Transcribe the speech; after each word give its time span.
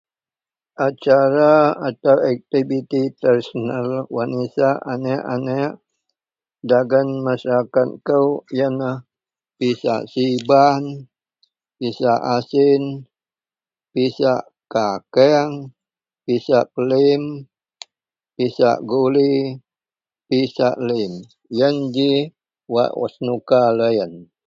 Acara 0.87 1.53
atau 1.87 2.17
aktiviti 2.33 3.01
tradisional 3.19 3.87
wak 4.15 4.27
nisak 4.33 4.77
anek-anek 4.93 5.71
dagen 6.69 7.07
masarakat 7.25 7.89
kou 8.07 8.27
iyenlah 8.55 8.97
pisak 9.59 10.01
siban 10.13 10.83
pisak 11.77 12.21
asin 12.35 12.83
pisak 13.93 14.41
kakeang 14.73 15.53
pisak 16.25 16.65
pelim 16.73 17.21
pisak 18.35 18.77
guli 18.89 19.33
pisak 20.29 20.75
lim 20.87 21.11
iyen 21.53 21.75
ji 21.95 22.11
wak 22.73 22.91
senuka 23.13 23.61
loyen. 23.77 24.13